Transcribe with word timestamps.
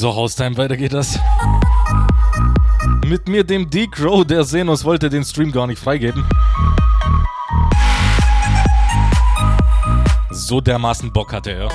So, 0.00 0.14
Haustime, 0.14 0.56
weiter 0.56 0.78
geht 0.78 0.94
das. 0.94 1.18
Mit 3.04 3.28
mir, 3.28 3.44
dem 3.44 3.68
D-Crow, 3.68 4.24
der 4.24 4.44
Senos 4.44 4.82
wollte 4.82 5.10
den 5.10 5.22
Stream 5.22 5.52
gar 5.52 5.66
nicht 5.66 5.78
freigeben. 5.78 6.24
So 10.30 10.62
dermaßen 10.62 11.12
Bock 11.12 11.34
hatte 11.34 11.50
er. 11.50 11.68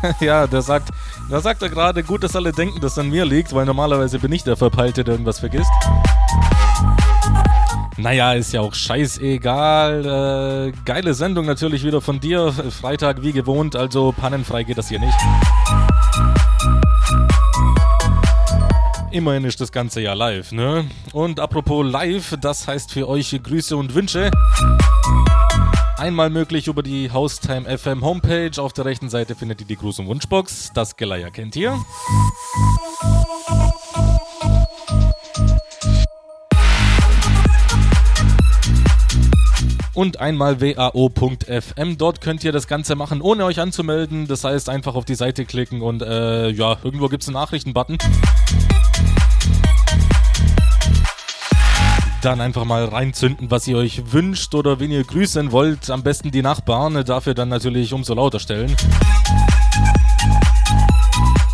ja, 0.20 0.46
der 0.46 0.62
sagt, 0.62 0.90
da 1.28 1.40
sagt 1.40 1.62
er 1.62 1.70
gerade, 1.70 2.04
gut, 2.04 2.22
dass 2.22 2.36
alle 2.36 2.52
denken, 2.52 2.80
dass 2.80 2.92
es 2.92 2.98
an 2.98 3.10
mir 3.10 3.24
liegt, 3.24 3.52
weil 3.52 3.66
normalerweise 3.66 4.20
bin 4.20 4.30
ich 4.30 4.44
der 4.44 4.56
Verpeilte, 4.56 5.02
der 5.02 5.14
irgendwas 5.14 5.40
vergisst. 5.40 5.72
Naja, 8.00 8.32
ist 8.32 8.52
ja 8.52 8.62
auch 8.62 8.74
scheißegal. 8.74 10.70
Äh, 10.70 10.72
geile 10.86 11.12
Sendung 11.12 11.44
natürlich 11.44 11.84
wieder 11.84 12.00
von 12.00 12.18
dir. 12.18 12.50
Freitag 12.52 13.22
wie 13.22 13.32
gewohnt, 13.32 13.76
also 13.76 14.12
pannenfrei 14.12 14.64
geht 14.64 14.78
das 14.78 14.88
hier 14.88 15.00
nicht. 15.00 15.18
Immerhin 19.12 19.44
ist 19.44 19.60
das 19.60 19.70
Ganze 19.70 20.00
ja 20.00 20.14
live, 20.14 20.52
ne? 20.52 20.86
Und 21.12 21.40
apropos 21.40 21.84
live, 21.84 22.36
das 22.40 22.66
heißt 22.66 22.92
für 22.92 23.06
euch 23.06 23.38
Grüße 23.42 23.76
und 23.76 23.94
Wünsche. 23.94 24.30
Einmal 25.98 26.30
möglich 26.30 26.68
über 26.68 26.82
die 26.82 27.10
Haustime 27.10 27.76
FM 27.76 28.02
Homepage. 28.02 28.52
Auf 28.56 28.72
der 28.72 28.86
rechten 28.86 29.10
Seite 29.10 29.34
findet 29.34 29.60
ihr 29.60 29.66
die 29.66 29.76
Gruß- 29.76 30.00
und 30.00 30.06
Wunschbox. 30.06 30.70
Das 30.72 30.96
Geleier 30.96 31.30
kennt 31.30 31.54
ihr. 31.56 31.78
Und 40.00 40.18
einmal 40.18 40.62
wao.fm. 40.62 41.98
Dort 41.98 42.22
könnt 42.22 42.42
ihr 42.42 42.52
das 42.52 42.66
Ganze 42.66 42.96
machen, 42.96 43.20
ohne 43.20 43.44
euch 43.44 43.60
anzumelden. 43.60 44.26
Das 44.26 44.44
heißt, 44.44 44.70
einfach 44.70 44.94
auf 44.94 45.04
die 45.04 45.14
Seite 45.14 45.44
klicken 45.44 45.82
und 45.82 46.00
äh, 46.00 46.48
ja, 46.48 46.78
irgendwo 46.82 47.08
gibt 47.08 47.22
es 47.22 47.28
einen 47.28 47.34
Nachrichtenbutton. 47.34 47.98
Dann 52.22 52.40
einfach 52.40 52.64
mal 52.64 52.86
reinzünden, 52.86 53.50
was 53.50 53.68
ihr 53.68 53.76
euch 53.76 54.10
wünscht 54.10 54.54
oder 54.54 54.80
wen 54.80 54.90
ihr 54.90 55.04
grüßen 55.04 55.52
wollt. 55.52 55.90
Am 55.90 56.02
besten 56.02 56.30
die 56.30 56.40
Nachbarn, 56.40 57.04
dafür 57.04 57.34
dann 57.34 57.50
natürlich 57.50 57.92
umso 57.92 58.14
lauter 58.14 58.40
stellen. 58.40 58.74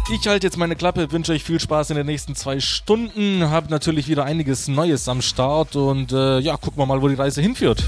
Ich 0.08 0.28
halte 0.28 0.46
jetzt 0.46 0.56
meine 0.56 0.76
Klappe, 0.76 1.10
wünsche 1.10 1.32
euch 1.32 1.42
viel 1.42 1.58
Spaß 1.58 1.90
in 1.90 1.96
den 1.96 2.06
nächsten 2.06 2.36
zwei 2.36 2.60
Stunden. 2.60 3.50
Hab 3.50 3.70
natürlich 3.70 4.06
wieder 4.06 4.24
einiges 4.24 4.68
Neues 4.68 5.08
am 5.08 5.20
Start 5.20 5.74
und 5.74 6.12
äh, 6.12 6.38
ja, 6.38 6.56
gucken 6.56 6.78
wir 6.78 6.86
mal, 6.86 7.02
wo 7.02 7.08
die 7.08 7.16
Reise 7.16 7.42
hinführt. 7.42 7.82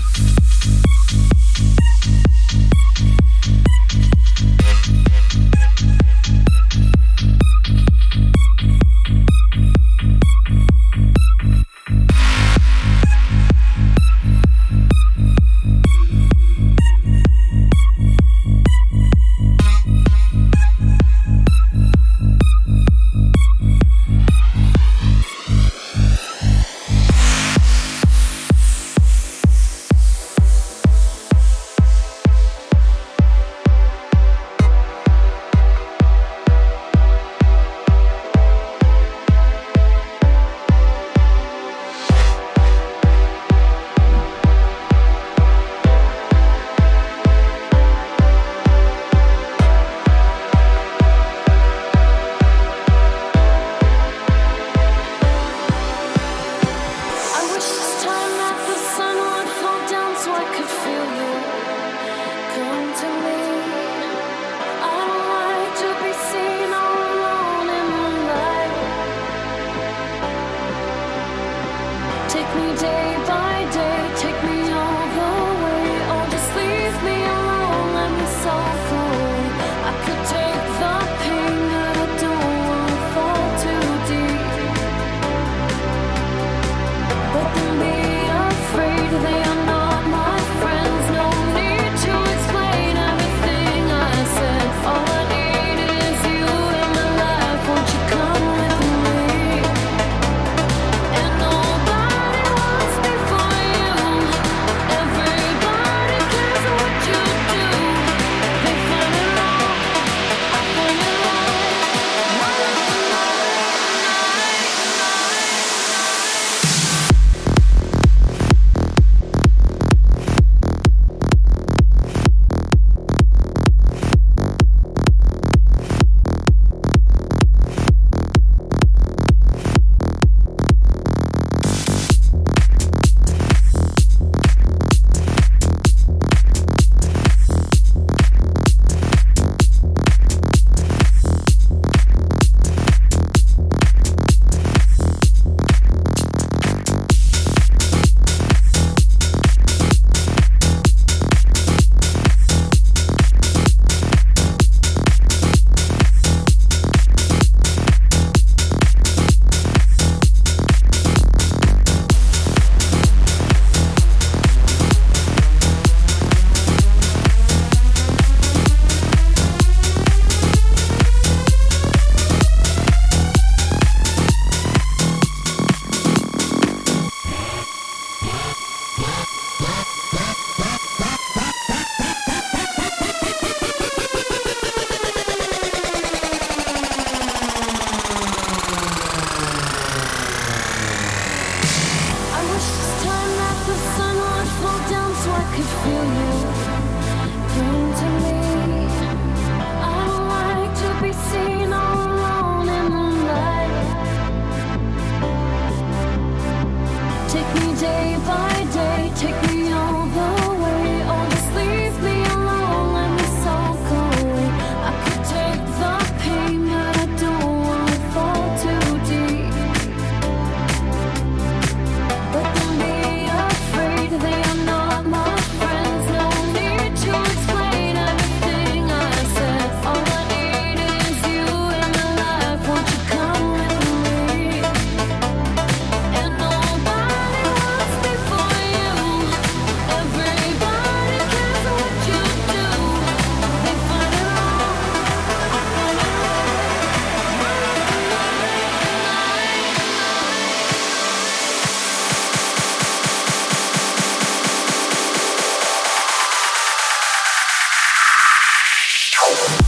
house. 259.29 259.68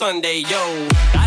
Sunday, 0.00 0.40
yo. 0.48 1.19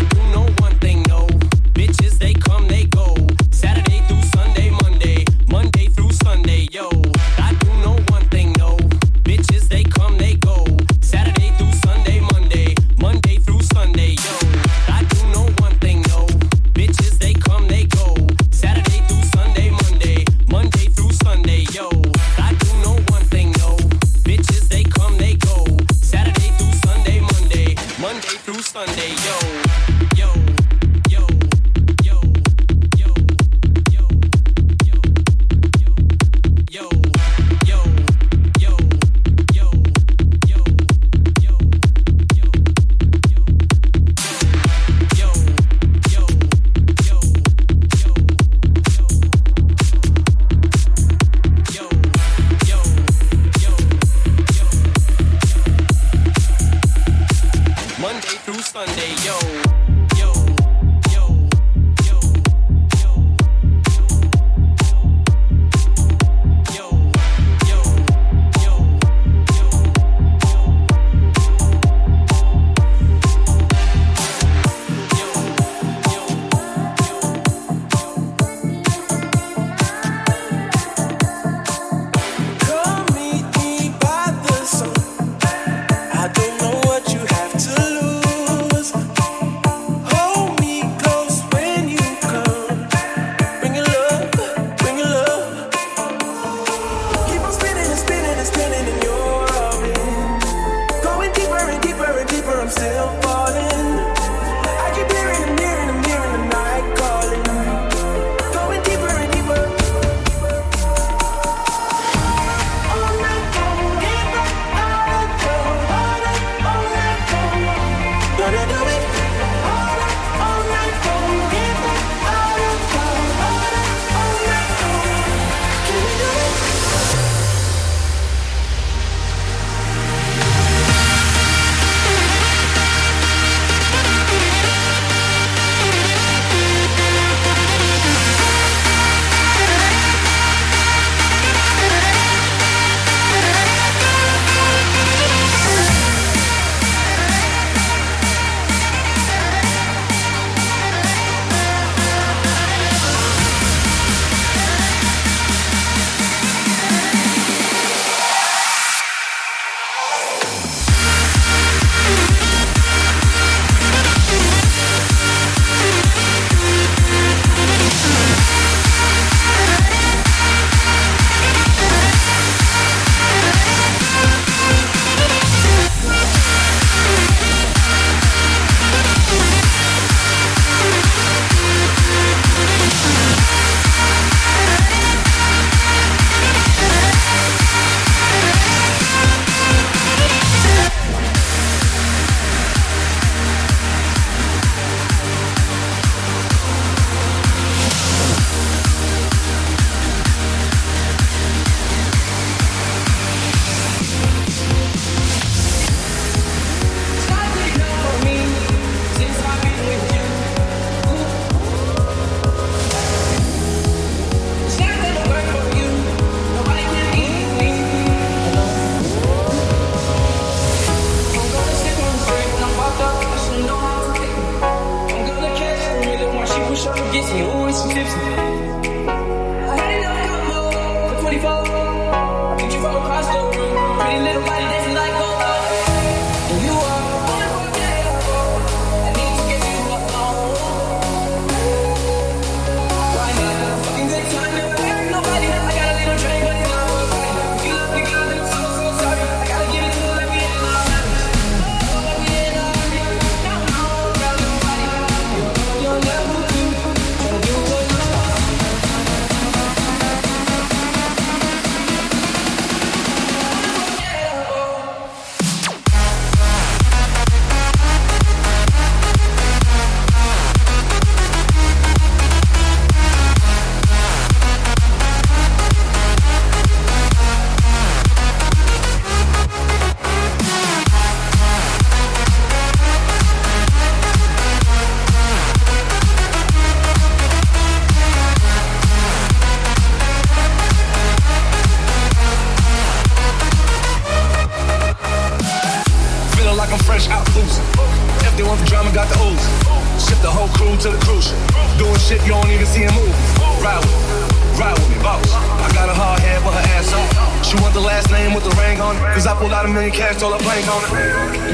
To 300.78 300.90
the 300.90 300.98
cruise. 301.04 301.30
Doing 301.78 301.98
shit 301.98 302.22
you 302.22 302.32
don't 302.32 302.48
even 302.48 302.66
see 302.66 302.82
him 302.82 302.94
move. 302.94 303.14
Ride 303.62 303.78
with 303.78 303.92
me, 303.92 304.58
ride 304.58 304.78
with 304.78 304.88
me, 304.90 304.96
boss. 305.02 305.32
I 305.34 305.70
got 305.74 305.88
a 305.88 305.94
hard 305.94 306.20
head, 306.20 306.42
but 306.42 306.54
her 306.54 306.66
ass 306.74 306.92
off. 306.92 307.44
She 307.44 307.56
want 307.60 307.74
the 307.74 307.80
last 307.80 308.10
name 308.10 308.34
with 308.34 308.44
the 308.44 308.54
ring 308.60 308.80
on 308.80 308.96
it. 308.96 309.00
Cause 309.14 309.26
I 309.26 309.34
pulled 309.38 309.52
out 309.52 309.64
a 309.66 309.68
million 309.68 309.92
cash, 309.92 310.18
told 310.18 310.32
her 310.34 310.40
plank 310.40 310.66
on 310.68 310.82
it. 310.84 310.90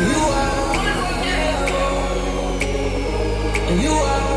You 0.08 0.20
are. 3.76 3.82
You 3.82 3.92
are. 3.92 4.29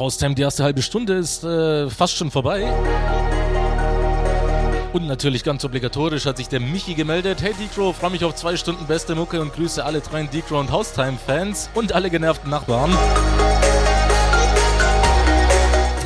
Haustime, 0.00 0.34
die 0.34 0.42
erste 0.42 0.64
halbe 0.64 0.80
Stunde 0.80 1.12
ist 1.14 1.44
äh, 1.44 1.88
fast 1.90 2.16
schon 2.16 2.30
vorbei. 2.30 2.66
Und 4.94 5.06
natürlich 5.06 5.44
ganz 5.44 5.64
obligatorisch 5.64 6.24
hat 6.24 6.38
sich 6.38 6.48
der 6.48 6.58
Michi 6.58 6.94
gemeldet. 6.94 7.42
Hey 7.42 7.52
Decro, 7.52 7.92
freue 7.92 8.10
mich 8.10 8.24
auf 8.24 8.34
zwei 8.34 8.56
Stunden 8.56 8.86
beste 8.86 9.14
Mucke 9.14 9.40
und 9.40 9.52
grüße 9.52 9.84
alle 9.84 10.02
treuen 10.02 10.28
Decro 10.30 10.58
und 10.58 10.72
Haustime-Fans 10.72 11.70
und 11.74 11.92
alle 11.92 12.10
genervten 12.10 12.50
Nachbarn. 12.50 12.90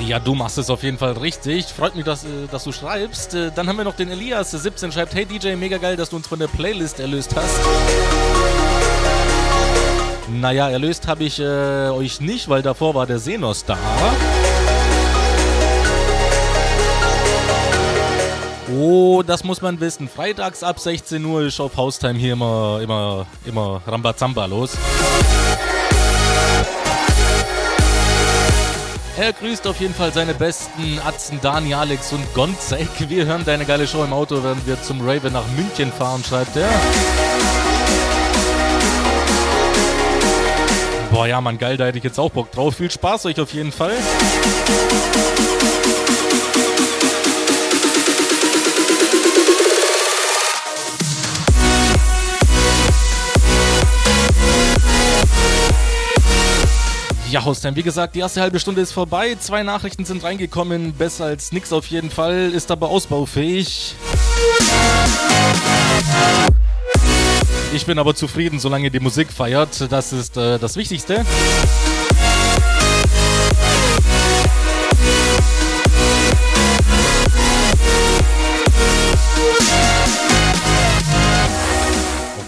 Ja, 0.06 0.18
du 0.18 0.34
machst 0.34 0.58
es 0.58 0.68
auf 0.68 0.82
jeden 0.82 0.98
Fall 0.98 1.12
richtig. 1.12 1.66
Freut 1.66 1.94
mich, 1.94 2.04
dass, 2.04 2.24
äh, 2.24 2.46
dass 2.50 2.64
du 2.64 2.72
schreibst. 2.72 3.34
Äh, 3.34 3.52
Dann 3.54 3.68
haben 3.68 3.76
wir 3.76 3.84
noch 3.84 3.96
den 3.96 4.10
Elias, 4.10 4.50
17 4.50 4.92
schreibt, 4.92 5.14
hey 5.14 5.24
DJ, 5.24 5.54
mega 5.54 5.78
geil, 5.78 5.96
dass 5.96 6.10
du 6.10 6.16
uns 6.16 6.26
von 6.26 6.40
der 6.40 6.48
Playlist 6.48 6.98
erlöst 7.00 7.34
hast. 7.34 7.60
Naja, 10.28 10.70
erlöst 10.70 11.06
habe 11.06 11.24
ich 11.24 11.38
äh, 11.38 11.88
euch 11.90 12.20
nicht, 12.20 12.48
weil 12.48 12.62
davor 12.62 12.94
war 12.94 13.06
der 13.06 13.18
Senos 13.18 13.64
da. 13.64 13.76
Oh, 18.76 19.22
das 19.24 19.44
muss 19.44 19.60
man 19.60 19.78
wissen. 19.80 20.08
Freitags 20.08 20.62
ab 20.62 20.80
16 20.80 21.24
Uhr 21.24 21.42
ist 21.42 21.60
auf 21.60 21.76
Haustime 21.76 22.18
hier 22.18 22.32
immer, 22.32 22.80
immer, 22.82 23.26
immer 23.44 23.82
Rambazamba 23.86 24.46
los. 24.46 24.72
Er 29.16 29.32
grüßt 29.32 29.66
auf 29.68 29.78
jeden 29.80 29.94
Fall 29.94 30.12
seine 30.12 30.34
besten 30.34 30.98
Atzen 31.06 31.38
Dani, 31.40 31.74
Alex 31.74 32.12
und 32.12 32.34
Gonzek. 32.34 32.88
Wir 33.08 33.26
hören 33.26 33.44
deine 33.44 33.64
geile 33.64 33.86
Show 33.86 34.02
im 34.02 34.12
Auto, 34.12 34.42
während 34.42 34.66
wir 34.66 34.82
zum 34.82 35.06
Raven 35.06 35.32
nach 35.32 35.46
München 35.56 35.92
fahren, 35.92 36.24
schreibt 36.24 36.56
er. 36.56 36.68
Boah, 41.14 41.28
ja, 41.28 41.40
Mann, 41.40 41.58
geil, 41.58 41.76
da 41.76 41.86
hätte 41.86 41.98
ich 41.98 42.02
jetzt 42.02 42.18
auch 42.18 42.32
Bock 42.32 42.50
drauf. 42.50 42.74
Viel 42.74 42.90
Spaß 42.90 43.26
euch 43.26 43.38
auf 43.38 43.54
jeden 43.54 43.70
Fall. 43.70 43.92
Ja, 57.30 57.44
Haustime, 57.44 57.76
wie 57.76 57.84
gesagt, 57.84 58.16
die 58.16 58.18
erste 58.18 58.40
halbe 58.40 58.58
Stunde 58.58 58.80
ist 58.80 58.90
vorbei. 58.90 59.36
Zwei 59.38 59.62
Nachrichten 59.62 60.04
sind 60.04 60.24
reingekommen. 60.24 60.94
Besser 60.94 61.26
als 61.26 61.52
nix 61.52 61.72
auf 61.72 61.86
jeden 61.86 62.10
Fall. 62.10 62.50
Ist 62.52 62.72
aber 62.72 62.88
ausbaufähig. 62.88 63.94
Ich 67.74 67.86
bin 67.86 67.98
aber 67.98 68.14
zufrieden, 68.14 68.60
solange 68.60 68.88
die 68.88 69.00
Musik 69.00 69.32
feiert. 69.32 69.90
Das 69.90 70.12
ist 70.12 70.36
äh, 70.36 70.60
das 70.60 70.76
Wichtigste. 70.76 71.22
Auf 71.22 71.26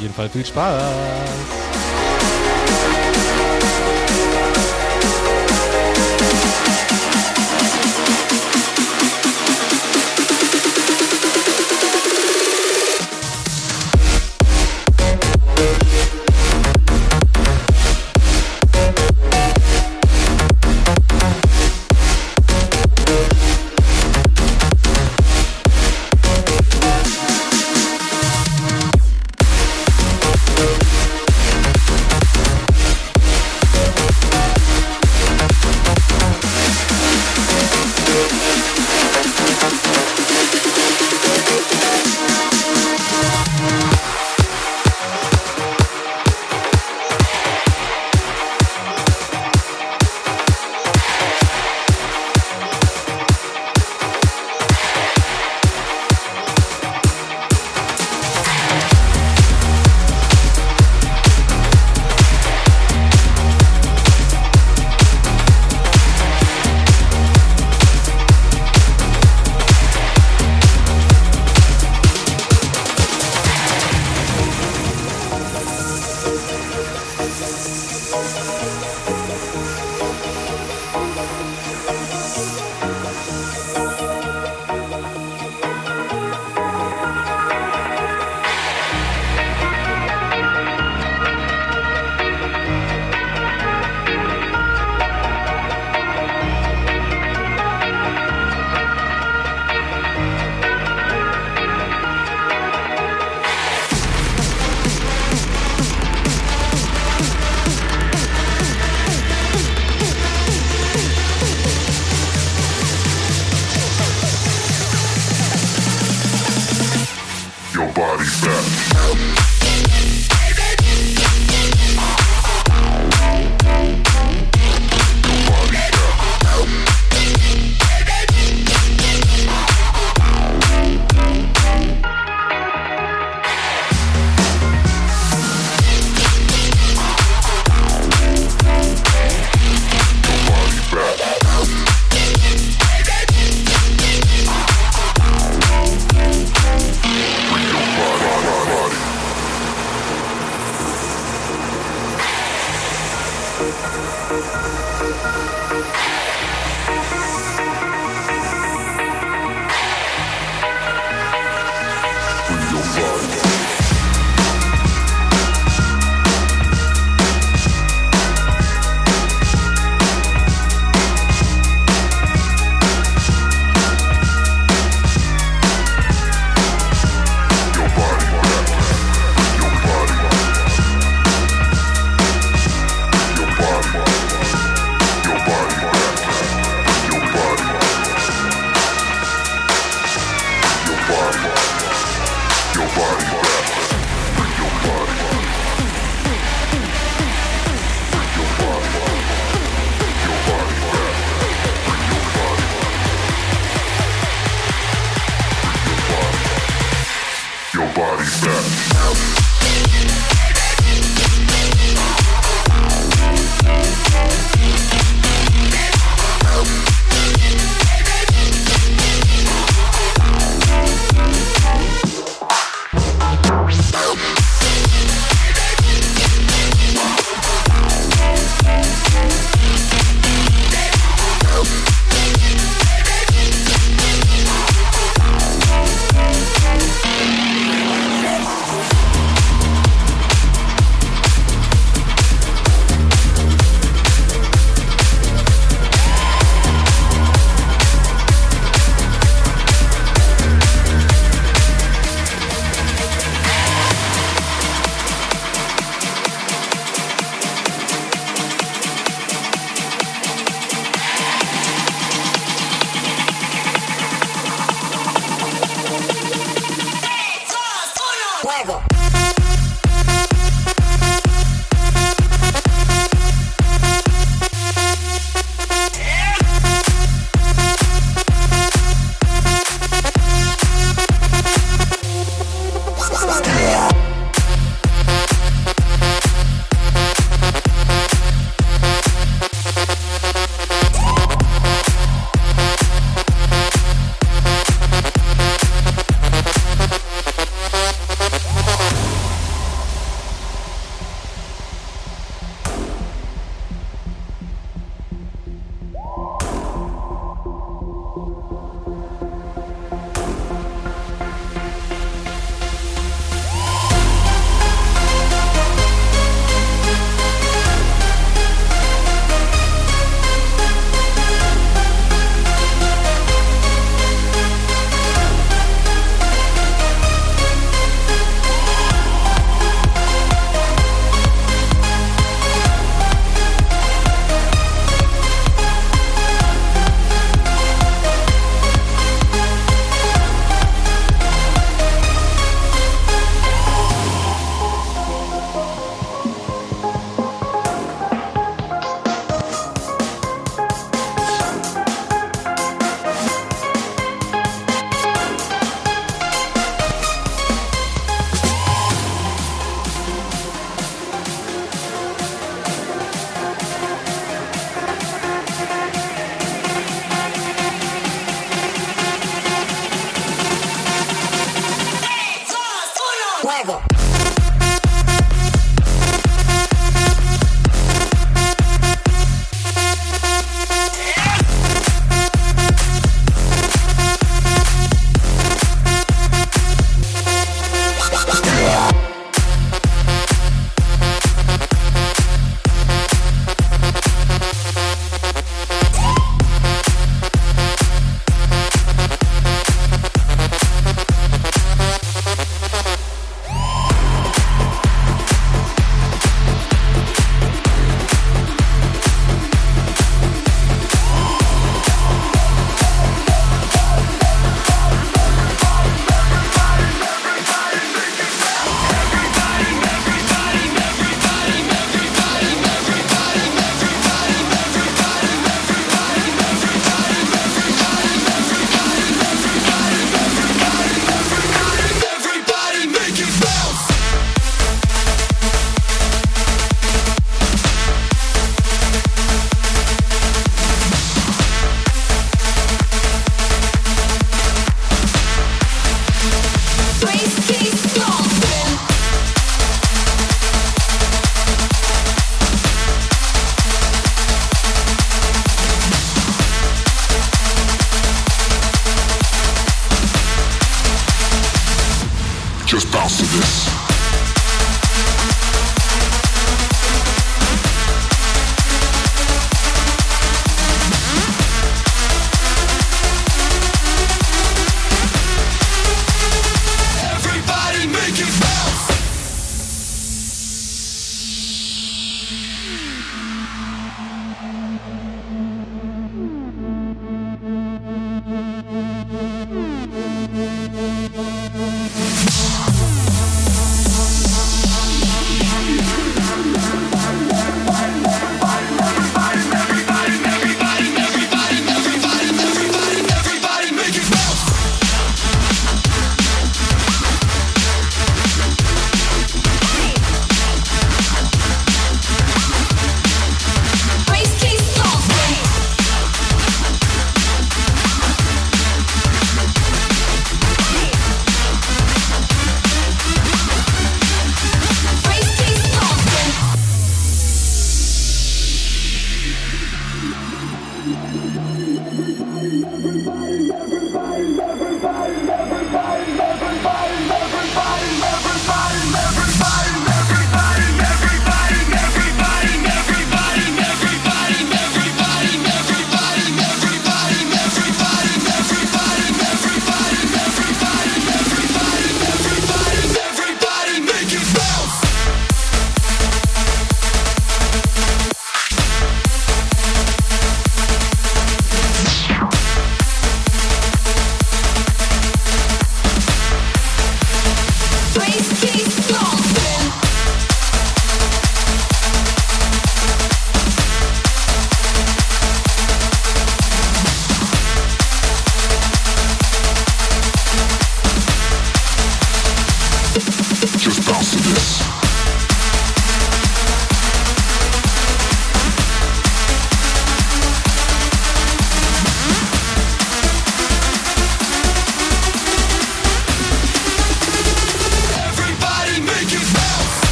jeden 0.00 0.14
Fall 0.14 0.30
viel 0.30 0.46
Spaß. 0.46 1.69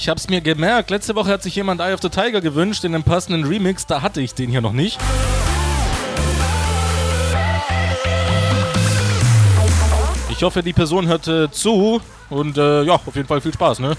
ich 0.00 0.08
hab's 0.08 0.30
mir 0.30 0.40
gemerkt. 0.40 0.88
Letzte 0.88 1.14
Woche 1.14 1.30
hat 1.30 1.42
sich 1.42 1.54
jemand 1.54 1.82
Eye 1.82 1.92
of 1.92 2.00
the 2.00 2.08
Tiger 2.08 2.40
gewünscht 2.40 2.84
in 2.84 2.94
einem 2.94 3.04
passenden 3.04 3.44
Remix. 3.44 3.84
Da 3.84 4.00
hatte 4.00 4.22
ich 4.22 4.32
den 4.32 4.48
hier 4.48 4.62
noch 4.62 4.72
nicht. 4.72 4.98
Ich 10.30 10.42
hoffe, 10.42 10.62
die 10.62 10.72
Person 10.72 11.06
hört 11.06 11.28
äh, 11.28 11.50
zu 11.50 12.00
und 12.30 12.56
äh, 12.56 12.82
ja, 12.84 12.94
auf 12.94 13.14
jeden 13.14 13.28
Fall 13.28 13.42
viel 13.42 13.52
Spaß, 13.52 13.80
ne? 13.80 13.94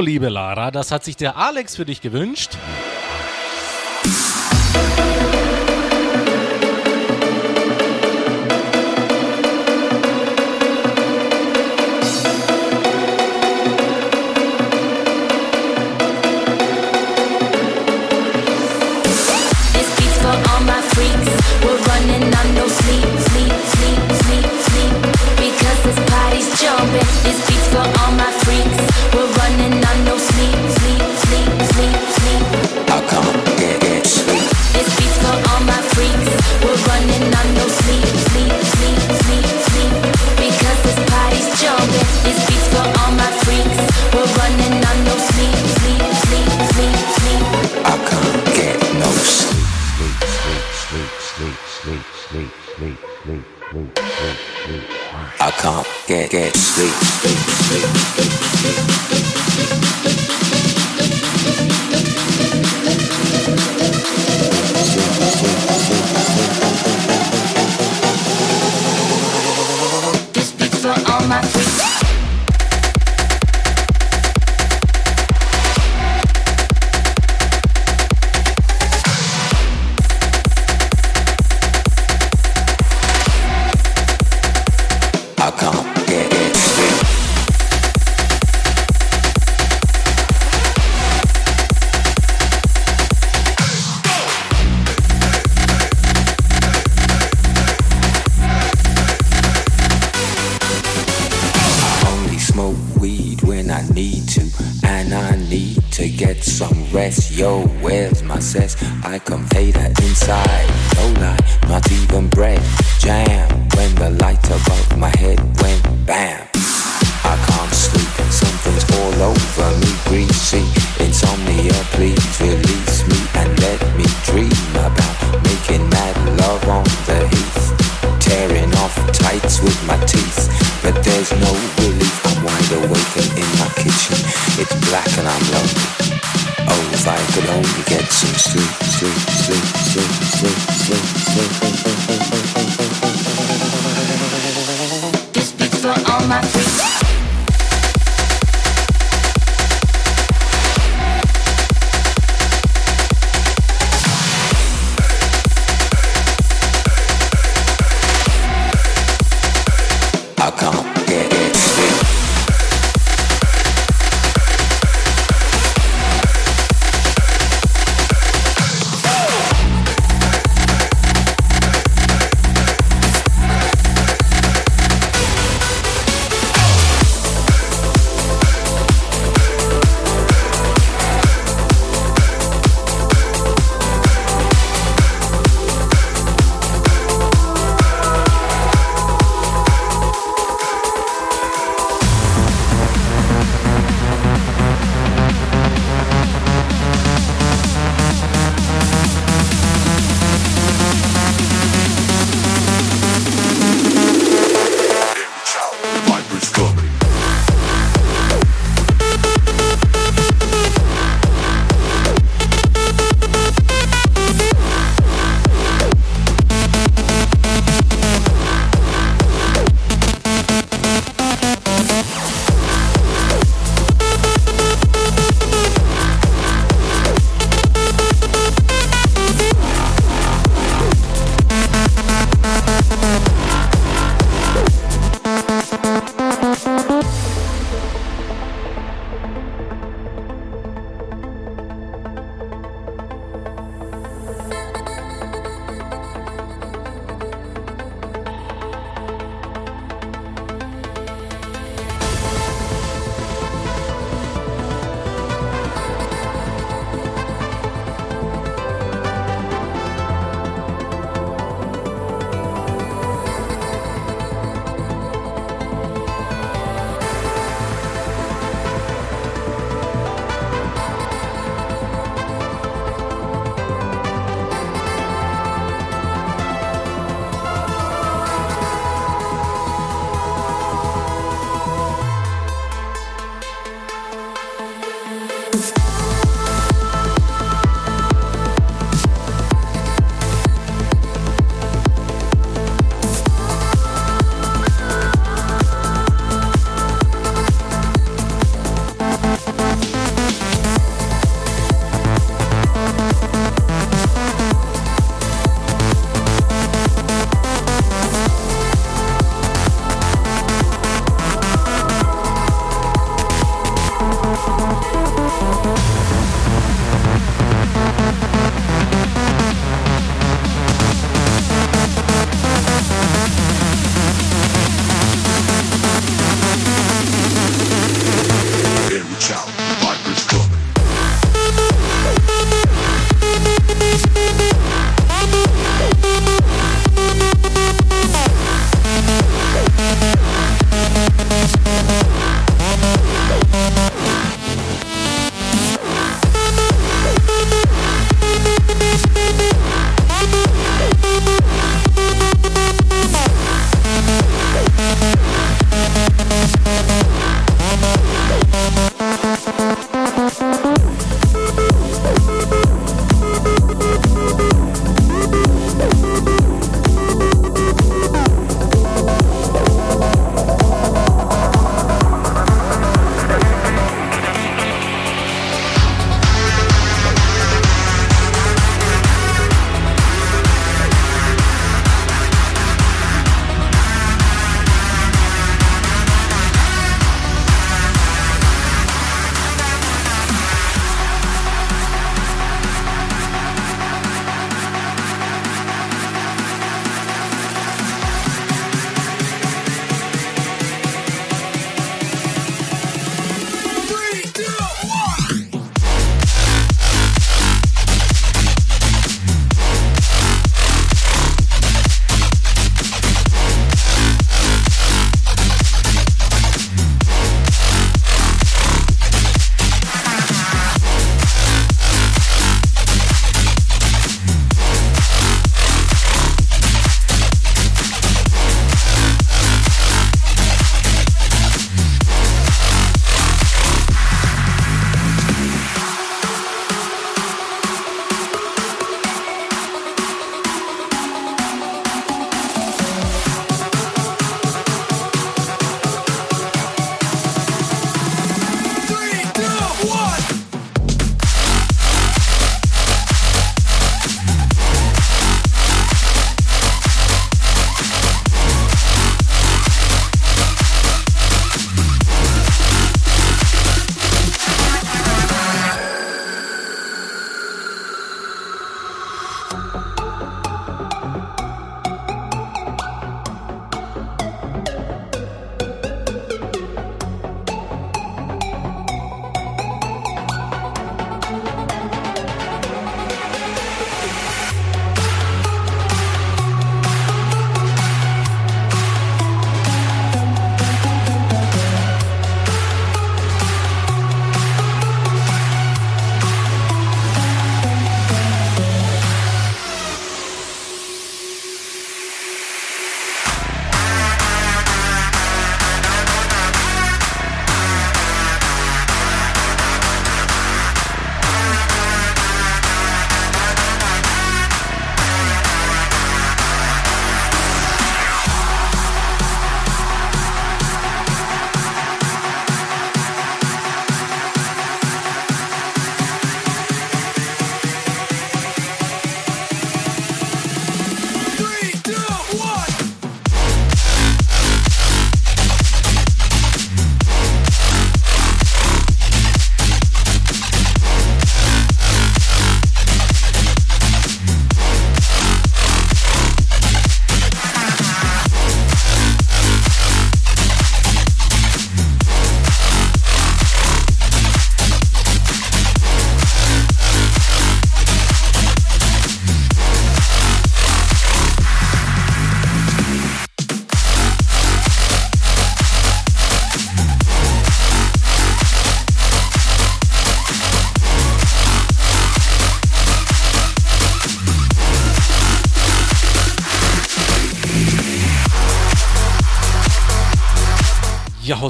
Liebe 0.00 0.28
Lara, 0.28 0.70
das 0.70 0.92
hat 0.92 1.04
sich 1.04 1.16
der 1.16 1.36
Alex 1.36 1.76
für 1.76 1.84
dich 1.84 2.00
gewünscht. 2.00 2.56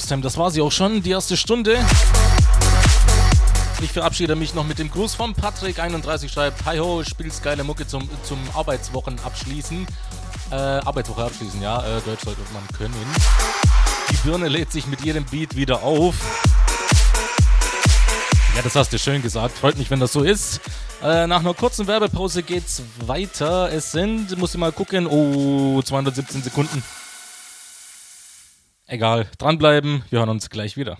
Ja, 0.00 0.02
Haustime, 0.02 0.22
das 0.22 0.38
war 0.38 0.50
sie 0.50 0.62
auch 0.62 0.72
schon, 0.72 1.02
die 1.02 1.10
erste 1.10 1.36
Stunde. 1.36 1.78
Ich 3.82 3.92
verabschiede 3.92 4.34
mich 4.34 4.54
noch 4.54 4.64
mit 4.64 4.78
dem 4.78 4.90
Gruß 4.90 5.14
von 5.14 5.34
Patrick. 5.34 5.78
31 5.78 6.32
schreibt, 6.32 6.64
Hi 6.64 6.78
ho, 6.78 7.04
spielst 7.04 7.42
geile 7.42 7.64
Mucke 7.64 7.86
zum, 7.86 8.08
zum 8.22 8.38
Arbeitswochen 8.54 9.18
abschließen. 9.22 9.86
Äh, 10.52 10.54
Arbeitswoche 10.54 11.24
abschließen, 11.24 11.60
ja, 11.60 11.80
äh, 11.80 12.00
Deutsch 12.00 12.24
sollte 12.24 12.40
man 12.54 12.66
können. 12.78 12.94
Die 14.10 14.16
Birne 14.26 14.48
lädt 14.48 14.72
sich 14.72 14.86
mit 14.86 15.02
jedem 15.02 15.26
Beat 15.26 15.54
wieder 15.54 15.82
auf. 15.82 16.14
Ja, 18.56 18.62
das 18.62 18.74
hast 18.74 18.94
du 18.94 18.98
schön 18.98 19.20
gesagt. 19.20 19.58
Freut 19.58 19.76
mich, 19.76 19.90
wenn 19.90 20.00
das 20.00 20.14
so 20.14 20.22
ist. 20.22 20.62
Äh, 21.02 21.26
nach 21.26 21.40
einer 21.40 21.52
kurzen 21.52 21.86
Werbepause 21.86 22.42
geht's 22.42 22.82
weiter. 23.04 23.70
Es 23.70 23.92
sind, 23.92 24.38
muss 24.38 24.54
ich 24.54 24.60
mal 24.60 24.72
gucken, 24.72 25.06
oh, 25.06 25.82
217 25.82 26.42
Sekunden. 26.42 26.82
Egal, 28.92 29.28
dranbleiben. 29.38 30.02
Wir 30.10 30.18
hören 30.18 30.30
uns 30.30 30.50
gleich 30.50 30.76
wieder. 30.76 30.98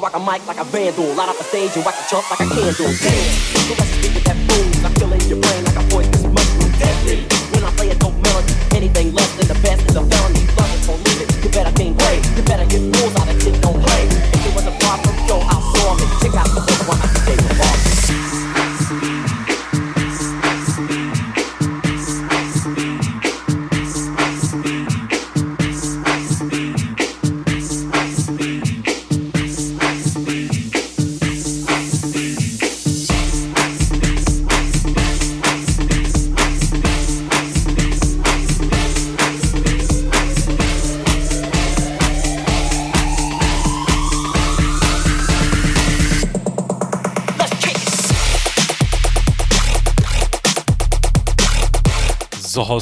Rock 0.00 0.16
a 0.16 0.18
mic 0.18 0.40
like 0.46 0.58
a 0.58 0.64
vandal. 0.64 1.12
Light 1.14 1.28
up 1.28 1.36
the 1.36 1.44
stage 1.44 1.76
and 1.76 1.84
whack 1.84 1.94
a 2.00 2.04
chump 2.08 2.24
like 2.30 2.40
a 2.40 2.48
candle. 2.48 2.88
Damn, 2.88 3.26
the 3.68 3.74
is 4.00 4.14
with 4.14 4.24
that 4.24 4.38
boom. 4.48 4.66
I'm 4.84 4.94
killing 4.94 5.20
your 5.28 5.40
brain 5.40 5.64
like 5.64 5.76
a 5.76 5.84
poisonous 5.92 6.24
mushroom. 6.24 6.72
Deadly. 6.80 7.28
When 7.52 7.62
I 7.64 7.70
play 7.76 7.90
a 7.90 7.94
dope 7.94 8.16
melody, 8.16 8.54
anything 8.74 9.12
less 9.12 9.30
than 9.36 9.48
the 9.48 9.58
best 9.60 9.84
is 9.88 9.96
a 9.96 10.02
felony. 10.04 10.42
Love 10.56 10.72
it 10.72 10.88
or 10.88 10.96
leave 10.96 11.20
it. 11.20 11.28
You 11.44 11.50
better 11.52 11.72
think 11.76 11.98
play. 11.98 12.16
You 12.36 12.42
better 12.42 12.64
get 12.64 12.80
rules 12.80 13.14
out 13.20 13.28
of 13.28 13.36
shit, 13.42 13.60
don't 13.60 13.76
play. 13.76 14.04
If 14.08 14.46
it 14.48 14.54
was 14.56 14.66
a 14.66 14.74
problem, 14.80 15.14
yo, 15.28 15.36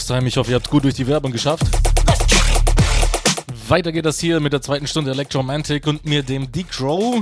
Haustime, 0.08 0.28
ich 0.28 0.38
hoffe, 0.38 0.52
ihr 0.52 0.54
habt 0.54 0.70
gut 0.70 0.84
durch 0.84 0.94
die 0.94 1.06
Werbung 1.06 1.32
geschafft. 1.32 1.66
Weiter 3.68 3.92
geht 3.92 4.06
das 4.06 4.18
hier 4.18 4.40
mit 4.40 4.54
der 4.54 4.62
zweiten 4.62 4.86
Stunde 4.86 5.10
Electromantic 5.10 5.86
und 5.86 6.06
mir 6.06 6.22
dem 6.22 6.50
D-Crow. 6.50 7.20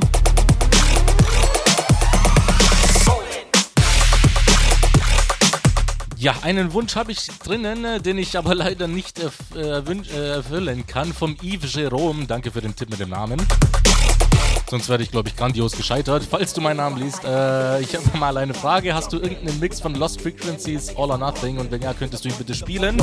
Ja, 6.17 6.37
einen 6.43 6.73
Wunsch 6.73 6.95
habe 6.95 7.11
ich 7.11 7.27
drinnen, 7.45 7.85
äh, 7.85 8.01
den 8.01 8.19
ich 8.19 8.39
aber 8.39 8.55
leider 8.55 8.87
nicht 8.87 9.19
erf 9.19 9.35
äh, 9.57 9.79
äh, 9.79 10.29
erfüllen 10.35 10.87
kann. 10.87 11.13
Vom 11.13 11.37
Yves 11.43 11.75
Jerome. 11.75 12.27
Danke 12.27 12.53
für 12.53 12.61
den 12.61 12.77
Tipp 12.77 12.91
mit 12.91 13.01
dem 13.01 13.11
Namen. 13.11 13.45
Sonst 14.69 14.89
werde 14.89 15.05
ich, 15.05 15.13
glaube 15.13 15.29
ich, 15.29 15.37
grandios 15.37 15.77
gescheitert. 15.77 16.27
Falls 16.29 16.53
du 16.53 16.61
meinen 16.61 16.79
Namen 16.79 16.99
liest, 16.99 17.25
äh, 17.25 17.81
ich 17.81 17.95
habe 17.95 18.19
mal 18.19 18.37
eine 18.37 18.53
Frage. 18.53 18.95
Hast 18.95 19.13
du 19.13 19.19
irgendeinen 19.19 19.61
Mix 19.61 19.81
von 19.81 19.95
Lost 19.95 20.21
Frequencies, 20.21 20.89
All 20.97 21.11
or 21.11 21.19
Nothing? 21.19 21.59
Und 21.59 21.71
wenn 21.71 21.83
ja, 21.83 21.95
könntest 21.95 22.25
du 22.25 22.29
ihn 22.29 22.35
bitte 22.37 22.55
spielen? 22.55 22.99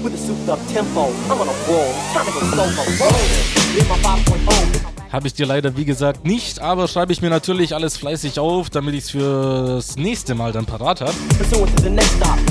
With 0.00 0.14
a 0.14 0.16
souped 0.16 0.48
up 0.48 0.60
tempo. 0.68 1.10
I'm 1.28 1.40
on 1.40 1.48
a 1.48 1.52
roll, 1.66 1.92
time 2.12 2.24
to 2.24 2.30
go 2.30 2.38
solo. 2.38 2.70
Rolling, 3.00 3.80
in 3.80 3.88
my 3.88 3.96
5.0. 3.98 4.97
Habe 5.10 5.26
ich 5.26 5.32
dir 5.32 5.46
leider, 5.46 5.74
wie 5.76 5.86
gesagt, 5.86 6.26
nicht, 6.26 6.60
aber 6.60 6.86
schreibe 6.86 7.12
ich 7.12 7.22
mir 7.22 7.30
natürlich 7.30 7.74
alles 7.74 7.96
fleißig 7.96 8.38
auf, 8.38 8.68
damit 8.68 8.94
ich 8.94 9.04
es 9.04 9.10
fürs 9.10 9.96
nächste 9.96 10.34
Mal 10.34 10.52
dann 10.52 10.66
parat 10.66 11.00
habe. 11.00 11.14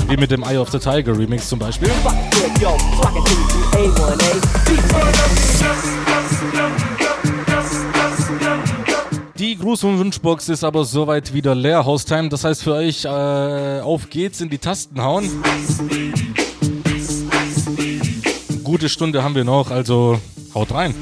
Wie 0.08 0.16
mit 0.16 0.32
dem 0.32 0.42
Eye 0.42 0.58
of 0.58 0.70
the 0.70 0.78
Tiger 0.78 1.16
Remix 1.16 1.48
zum 1.48 1.60
Beispiel. 1.60 1.88
Rock 2.04 2.14
good, 2.32 2.60
yo, 2.60 2.76
so 2.96 3.02
I 3.02 3.12
can 3.12 3.24
do 3.24 3.30
you 3.80 3.92
A1A. 3.92 4.18
Die 9.38 9.56
Gruß- 9.56 9.86
und 9.86 9.98
Wunschbox 10.00 10.48
ist 10.48 10.64
aber 10.64 10.84
soweit 10.84 11.32
wieder 11.32 11.54
leer, 11.54 11.84
Haustime. 11.84 12.28
Das 12.28 12.42
heißt 12.42 12.64
für 12.64 12.74
euch, 12.74 13.04
äh, 13.04 13.80
auf 13.82 14.10
geht's, 14.10 14.40
in 14.40 14.50
die 14.50 14.58
Tasten 14.58 15.00
hauen. 15.00 15.30
Gute 18.64 18.88
Stunde 18.88 19.22
haben 19.22 19.36
wir 19.36 19.44
noch, 19.44 19.70
also 19.70 20.18
haut 20.54 20.72
rein. 20.72 20.92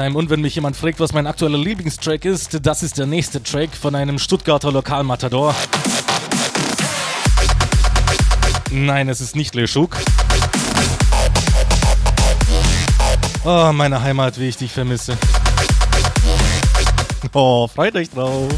Time. 0.00 0.16
Und 0.16 0.30
wenn 0.30 0.40
mich 0.40 0.54
jemand 0.54 0.76
fragt, 0.76 0.98
was 0.98 1.12
mein 1.12 1.26
aktueller 1.26 1.58
Lieblingstrack 1.58 2.24
ist, 2.24 2.58
das 2.64 2.82
ist 2.82 2.96
der 2.96 3.04
nächste 3.04 3.42
Track 3.42 3.70
von 3.74 3.94
einem 3.94 4.18
Stuttgarter 4.18 4.72
Lokalmatador. 4.72 5.54
Nein, 8.70 9.10
es 9.10 9.20
ist 9.20 9.36
nicht 9.36 9.54
Leschuk. 9.54 9.98
Oh, 13.44 13.48
ah, 13.48 13.72
meine 13.72 14.00
Heimat, 14.00 14.38
wie 14.38 14.48
ich 14.48 14.56
dich 14.56 14.72
vermisse. 14.72 15.18
Oh, 17.34 17.68
freut 17.68 17.94
euch 17.94 18.08
drauf. 18.08 18.48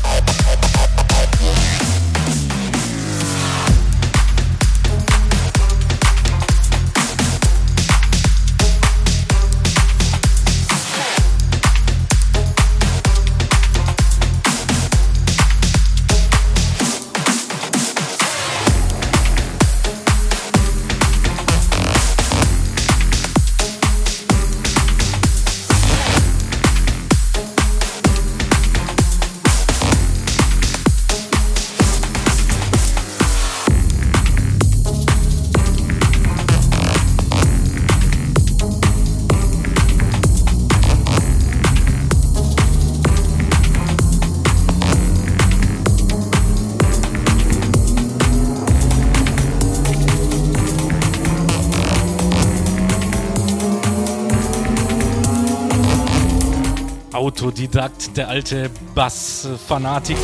gesagt, 57.73 58.17
der 58.19 58.29
alte 58.29 58.71
Bass-Fanatiker. 58.95 60.21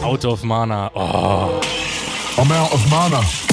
Out 0.00 0.24
of 0.24 0.44
Mana. 0.44 0.90
Oh. 0.94 1.60
oh, 2.36 2.40
out 2.40 2.72
of 2.72 2.88
Mana. 2.88 3.45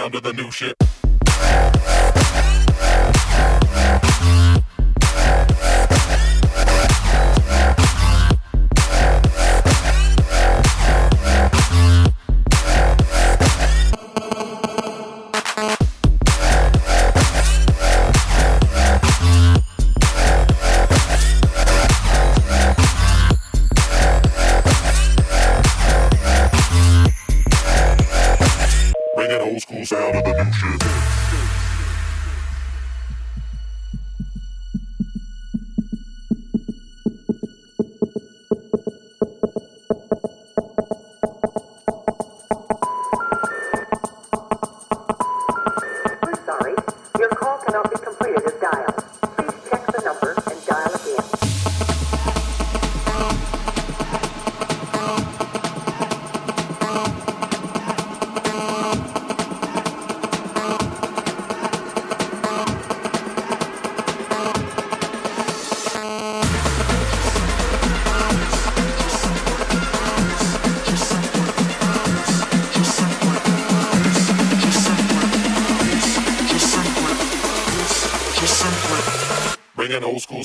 down 0.00 0.10
to 0.10 0.20
the 0.20 0.32
new 0.32 0.50
shit. 0.50 0.79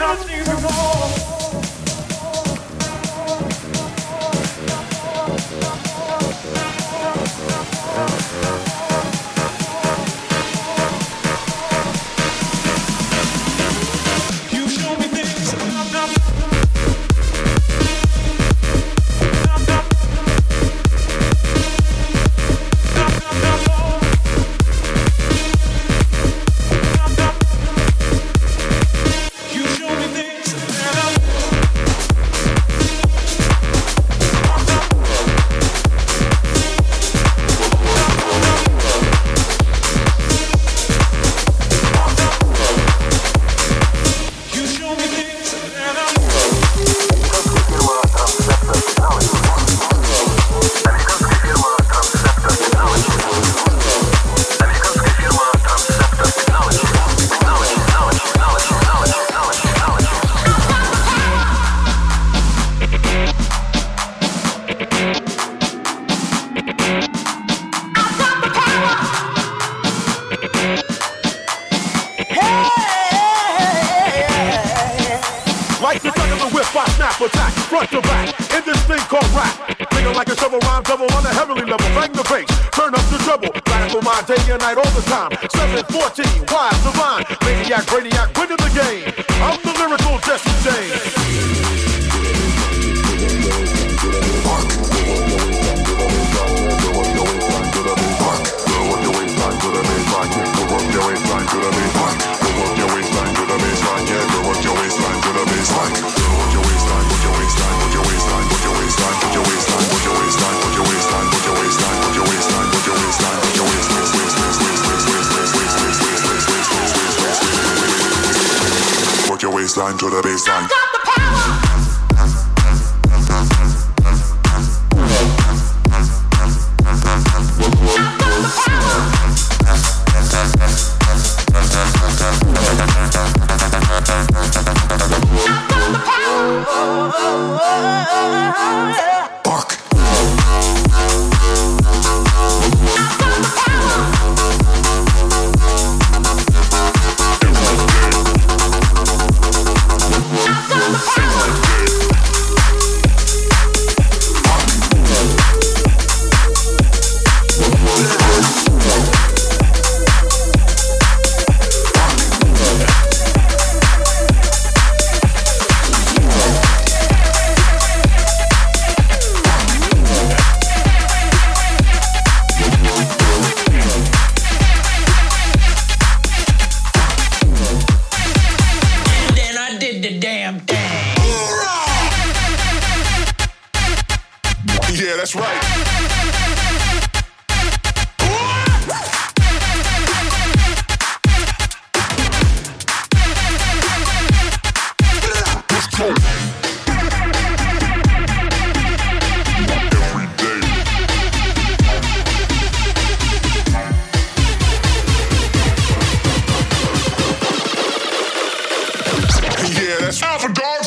touched 0.00 0.28
me 0.28 0.38
before. 0.38 1.29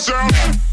Sound. 0.04 0.73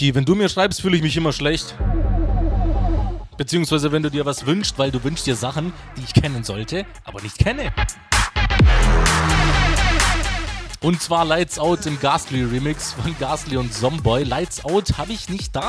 Michi, 0.00 0.14
wenn 0.14 0.24
du 0.24 0.36
mir 0.36 0.48
schreibst, 0.48 0.80
fühle 0.80 0.96
ich 0.96 1.02
mich 1.02 1.16
immer 1.16 1.32
schlecht. 1.32 1.74
Beziehungsweise, 3.36 3.90
wenn 3.90 4.04
du 4.04 4.12
dir 4.12 4.24
was 4.24 4.46
wünschst, 4.46 4.78
weil 4.78 4.92
du 4.92 5.02
wünschst 5.02 5.26
dir 5.26 5.34
Sachen, 5.34 5.72
die 5.96 6.02
ich 6.02 6.14
kennen 6.14 6.44
sollte, 6.44 6.86
aber 7.02 7.20
nicht 7.20 7.36
kenne. 7.36 7.72
Und 10.80 11.02
zwar 11.02 11.24
Lights 11.24 11.58
Out 11.58 11.86
im 11.86 11.98
Ghastly 11.98 12.44
Remix 12.44 12.92
von 12.92 13.16
Ghastly 13.18 13.56
und 13.56 13.74
Zomboy. 13.74 14.22
Lights 14.22 14.64
Out 14.64 14.98
habe 14.98 15.12
ich 15.12 15.28
nicht 15.30 15.56
da. 15.56 15.68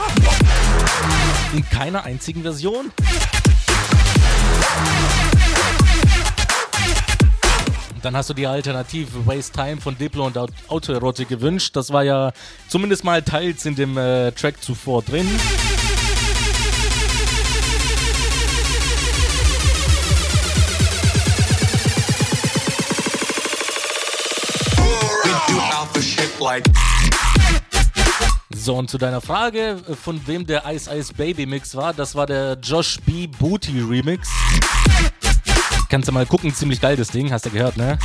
In 1.56 1.68
keiner 1.68 2.04
einzigen 2.04 2.44
Version. 2.44 2.92
Dann 8.02 8.16
hast 8.16 8.30
du 8.30 8.34
die 8.34 8.48
Alternative 8.48 9.26
Waste 9.26 9.52
Time 9.52 9.78
von 9.82 9.98
Diplo 9.98 10.26
und 10.26 10.38
Aut- 10.38 10.52
Autoerotik 10.68 11.28
gewünscht. 11.30 11.76
Das 11.76 11.92
war 11.92 12.04
ja 12.04 12.32
zumindest 12.68 13.04
mal 13.04 13.22
teils 13.22 13.66
in 13.66 13.76
dem 13.76 13.98
äh, 13.98 14.32
Track 14.32 14.62
zuvor 14.64 15.02
drin. 15.04 15.28
So, 28.56 28.76
und 28.76 28.90
zu 28.90 28.98
deiner 28.98 29.22
Frage, 29.22 29.82
äh, 29.88 29.96
von 29.96 30.20
wem 30.28 30.46
der 30.46 30.64
Ice 30.72 30.90
Ice 30.96 31.14
Baby 31.14 31.46
Mix 31.46 31.76
war, 31.76 31.94
das 31.94 32.16
war 32.16 32.26
der 32.26 32.58
Josh 32.62 32.98
B. 33.06 33.28
Booty 33.28 33.80
Remix. 33.82 34.30
Kannst 35.90 36.08
du 36.08 36.12
mal 36.12 36.28
gucken, 36.28 36.54
ziemlich 36.54 36.82
geil 36.82 36.96
das 36.96 37.08
Ding, 37.08 37.32
hast 37.32 37.48
du 37.48 37.50
gehört, 37.50 37.76
ne? 37.76 37.98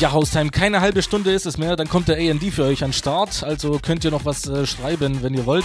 Ja, 0.00 0.10
Haustime, 0.10 0.50
keine 0.50 0.80
halbe 0.80 1.02
Stunde 1.02 1.32
ist 1.32 1.46
es 1.46 1.56
mehr, 1.56 1.76
dann 1.76 1.88
kommt 1.88 2.08
der 2.08 2.16
AD 2.16 2.50
für 2.50 2.64
euch 2.64 2.82
an 2.82 2.92
Start. 2.92 3.44
Also 3.44 3.78
könnt 3.80 4.04
ihr 4.04 4.10
noch 4.10 4.24
was 4.24 4.46
äh, 4.46 4.66
schreiben, 4.66 5.22
wenn 5.22 5.34
ihr 5.34 5.46
wollt. 5.46 5.64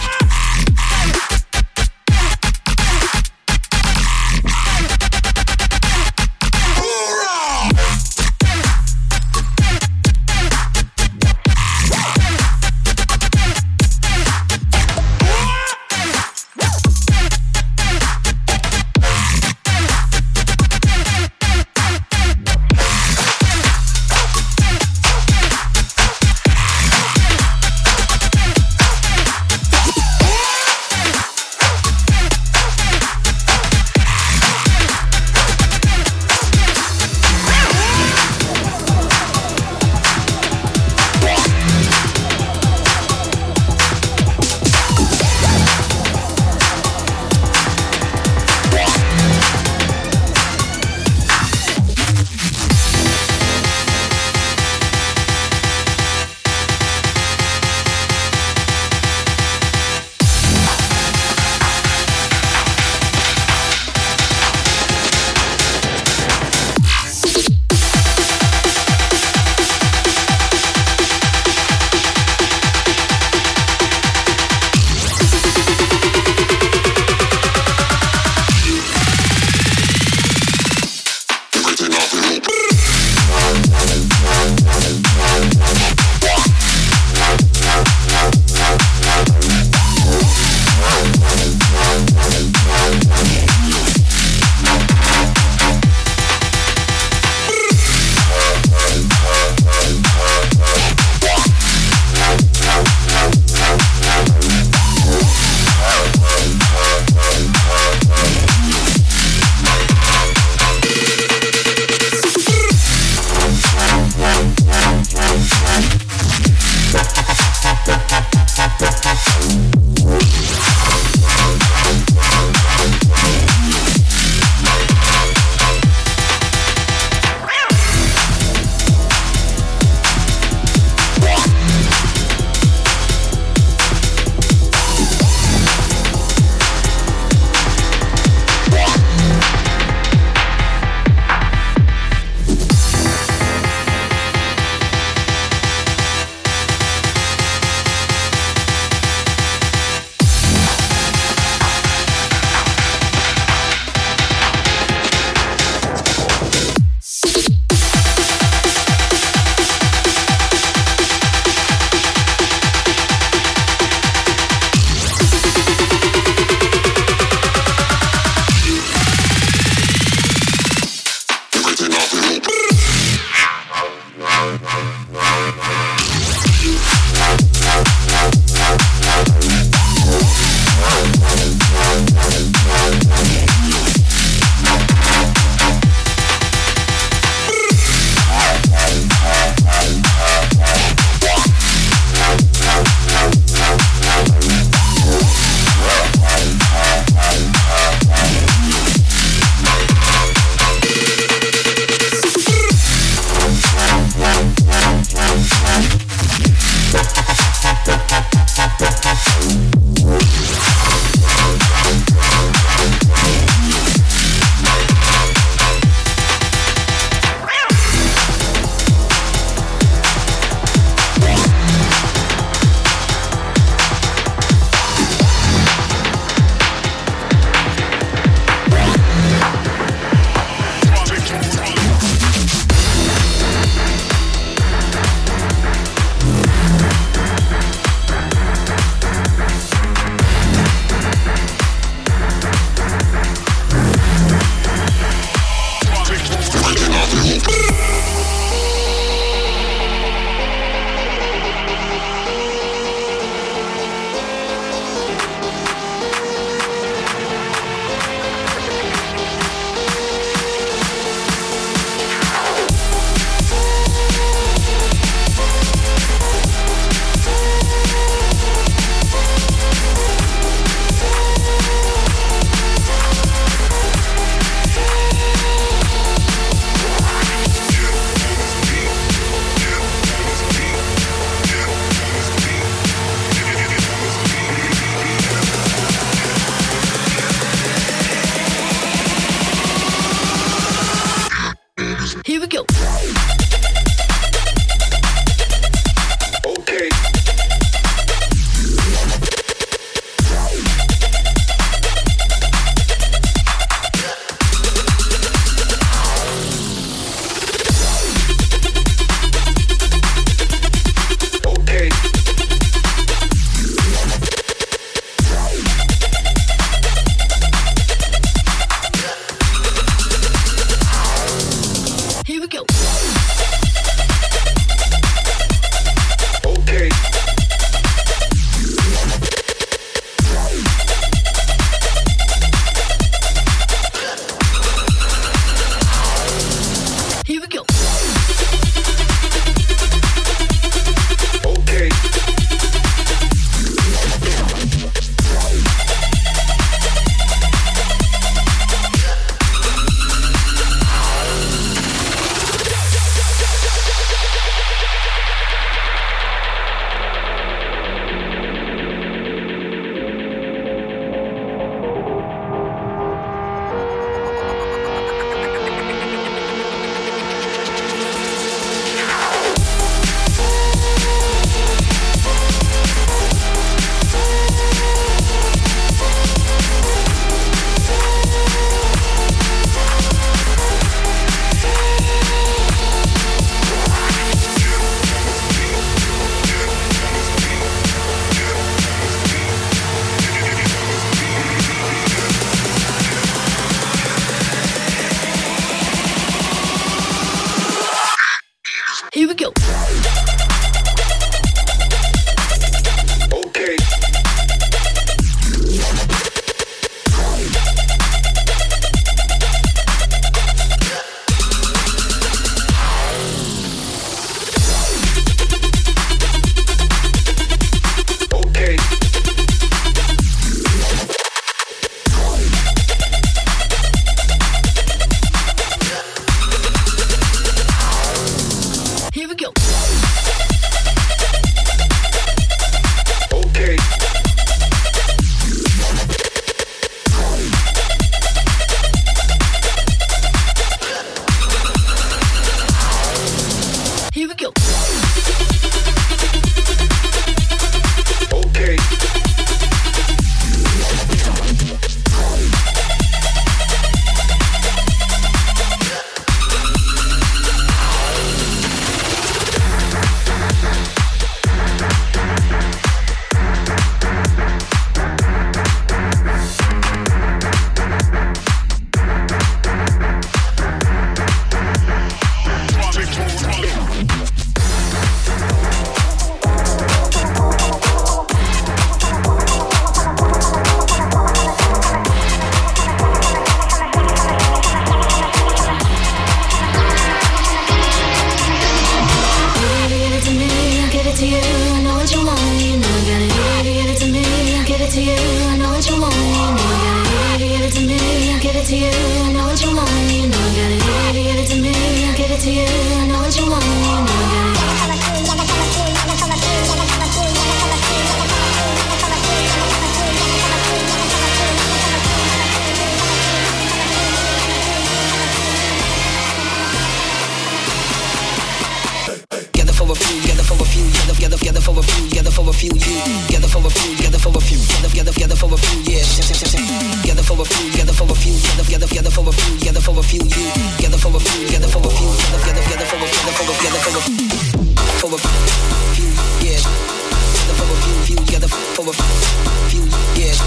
for 538.84 538.90
a 538.90 539.68
few 539.70 539.80
years. 540.20 540.38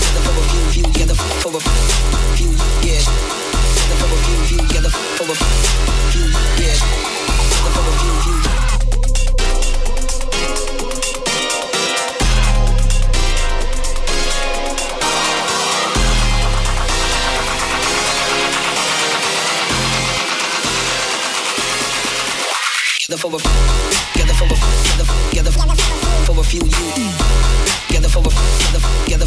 Together 0.00 0.20
for 0.24 0.32
a 0.32 0.42
few, 0.48 0.62
few, 0.72 0.82
together 0.92 1.14
for 1.14 1.56
a 1.56 1.60
few 2.36 2.48
years. 2.82 3.04
Together 3.76 3.96
for 4.00 4.08
a 4.08 4.18
few, 4.24 4.36
few, 4.48 4.58
together 4.66 4.88
for 4.88 5.24
a 5.24 5.34
few 6.10 6.24
years. 6.56 6.80
Together 7.52 7.70
for 7.74 7.84
a 7.84 7.92
few, 8.00 8.14
few. 8.22 8.36
Together 23.02 23.18
for 23.18 23.28
a, 23.28 23.38
together 24.12 24.34
for 24.34 24.44
a, 24.44 24.56
together 25.30 25.52
for 26.24 26.40
a 26.40 26.44
few 26.44 27.65
together 27.88 28.08
for 28.08 28.20
a 28.20 28.30
together 29.04 29.26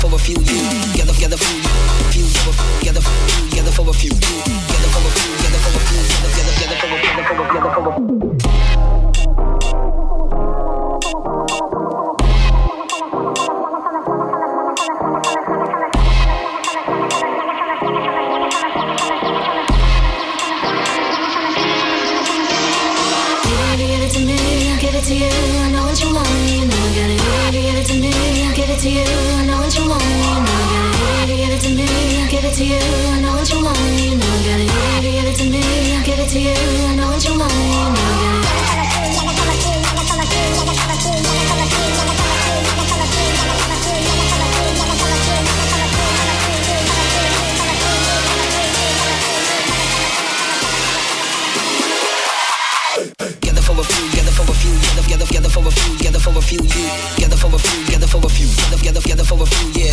for 0.00 0.14
a 0.14 0.18
few 0.18 0.36
you 0.40 1.04
together 1.04 1.36
for 1.36 1.52
a 2.00 2.10
few 2.10 2.24
you 2.24 2.42
together 2.80 3.70
for 3.70 3.88
a 3.88 3.92
few 3.92 4.10
together 4.10 4.90
for 4.90 5.00
a 5.00 5.12
few 5.12 5.30
together 6.32 6.52
together 6.52 6.76
for 6.80 7.80
a 7.80 7.96
together 8.26 8.45
to 28.86 28.92
you, 28.92 29.02
I 29.02 29.46
know 29.46 29.58
what 29.58 29.76
you 29.76 29.88
want, 29.88 30.02
you 30.04 30.10
know 30.14 31.06
gotta 31.18 31.34
give 31.34 31.50
it, 31.50 31.60
to 31.62 31.70
me. 31.74 31.86
Give 32.30 32.44
it 32.44 32.54
to 32.54 32.64
you, 32.64 32.78
I 32.78 33.20
know 33.20 33.32
what 33.32 33.50
you 33.50 33.64
want, 33.64 33.78
you 33.98 34.16
know 34.16 34.26
I 34.26 34.46
gotta 34.46 35.10
give 35.10 35.26
it, 35.26 35.36
to 35.38 35.44
me. 35.50 35.62
Give 36.04 36.18
it 36.20 36.28
to 36.28 36.38
you, 36.38 36.54
I 36.54 36.94
know 36.94 37.08
what 37.08 37.24
you 37.24 37.36
want, 37.36 37.52
you 37.52 37.58
know 37.58 38.42
I 38.42 38.45
few, 55.76 55.92
gather 56.00 56.18
for 56.18 56.32
a 56.36 56.40
few, 56.40 56.58
you. 56.58 56.86
Gather 57.20 57.36
for 57.36 57.52
a 57.54 57.58
few, 57.58 57.84
gather 57.86 58.06
for 58.08 58.20
a 58.24 58.28
few, 58.28 58.48
gather, 58.56 58.80
gather, 58.82 59.00
gather 59.04 59.24
for 59.24 59.38
a 59.42 59.46
few, 59.46 59.68
yeah. 59.76 59.92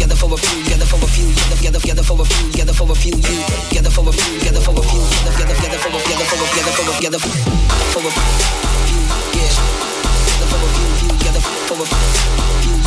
Gather 0.00 0.16
for 0.16 0.32
a 0.32 0.36
few, 0.36 0.64
gather 0.64 0.86
for 0.88 0.96
a 0.96 1.08
few, 1.08 1.28
gather, 1.36 1.58
gather, 1.60 1.80
gather 1.80 2.02
for 2.02 2.20
a 2.20 2.24
few, 2.24 2.52
gather 2.56 2.72
for 2.72 2.90
a 2.90 2.94
few, 2.94 3.14
you. 3.14 3.38
Gather 3.70 3.90
for 3.90 4.08
a 4.08 4.12
few, 4.12 4.40
gather 4.40 4.60
for 4.60 4.72
a 4.72 4.82
few, 4.82 5.02
gather, 5.24 5.36
gather, 5.36 5.56
gather 5.60 5.78
for 5.78 5.90
a, 5.92 6.00
gather 6.08 6.24
for 6.24 6.36
a, 6.40 6.46
gather 6.56 6.72
for 6.72 6.84
a, 6.88 7.00
gather 7.00 7.20
for 7.20 8.00
a 8.00 8.10
few, 8.10 9.00
yeah. 9.36 9.52
Gather 10.26 10.48
for 10.48 10.60
a 10.64 10.68
few, 10.74 11.08
gather 11.20 11.40
for 11.68 11.76
a 11.82 11.86
few, 11.86 12.79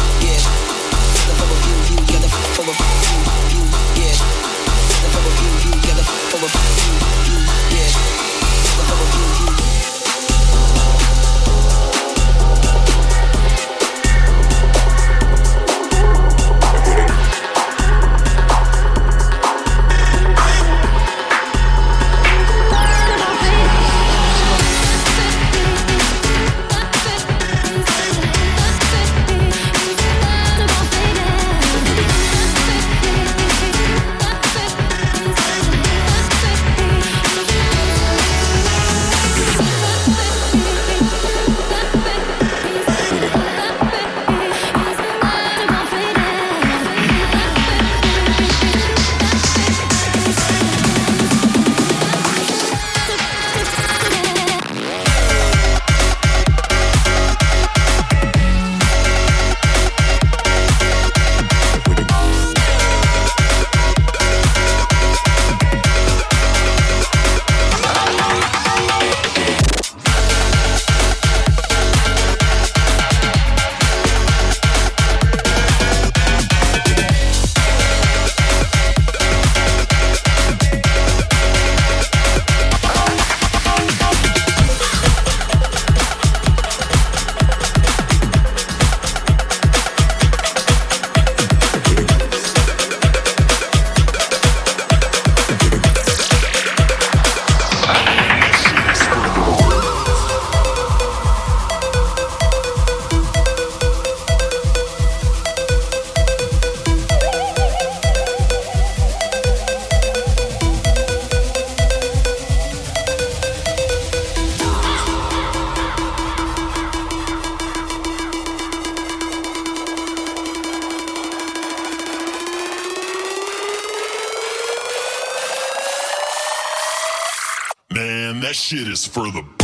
shit 128.74 128.88
is 128.88 129.06
for 129.06 129.30
the 129.30 129.63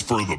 for 0.00 0.24
the 0.24 0.38